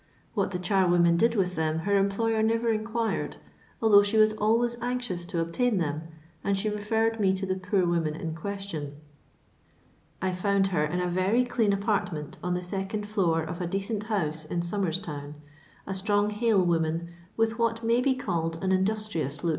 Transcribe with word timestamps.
What 0.33 0.49
the 0.49 0.57
charwoman 0.57 1.15
did 1.15 1.35
with 1.35 1.55
them 1.55 1.81
her 1.85 1.95
employer 1.95 2.41
never 2.41 2.69
inquired, 2.69 3.37
although 3.83 4.01
she 4.01 4.17
was 4.17 4.33
always 4.33 4.75
anxious 4.81 5.25
to 5.25 5.39
obtain 5.41 5.77
them, 5.77 6.07
and 6.43 6.57
she 6.57 6.69
referred 6.71 7.19
me 7.19 7.35
to 7.35 7.45
the 7.45 7.53
poor 7.53 7.85
woman 7.85 8.15
in 8.15 8.33
question. 8.33 8.95
I 10.19 10.33
found 10.33 10.69
her 10.69 10.83
in 10.83 11.01
a 11.01 11.07
very 11.07 11.45
clean 11.45 11.71
apartment 11.71 12.39
on 12.43 12.55
the 12.55 12.63
second 12.63 13.07
floor 13.07 13.43
of 13.43 13.61
a 13.61 13.67
decent 13.67 14.05
house 14.05 14.43
in 14.43 14.63
Somers 14.63 14.97
town; 14.97 15.35
a 15.85 15.93
strong 15.93 16.31
hale 16.31 16.65
woman, 16.65 17.09
with 17.37 17.59
what 17.59 17.83
may 17.83 18.01
be 18.01 18.15
called 18.15 18.57
an 18.63 18.71
indus 18.71 19.07
trious 19.07 19.43
look. 19.43 19.49